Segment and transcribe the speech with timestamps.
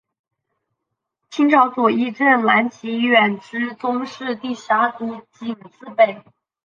[1.29, 5.05] 清朝左翼正蓝旗远支宗室第十二族
[5.39, 6.23] 绵字辈。